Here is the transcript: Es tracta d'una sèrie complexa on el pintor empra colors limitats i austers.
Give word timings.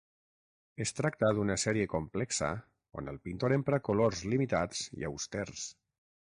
Es 0.85 0.93
tracta 0.99 1.27
d'una 1.39 1.57
sèrie 1.63 1.89
complexa 1.91 2.49
on 3.03 3.13
el 3.13 3.19
pintor 3.29 3.55
empra 3.59 3.81
colors 3.91 4.23
limitats 4.33 4.83
i 5.03 5.07
austers. 5.13 5.69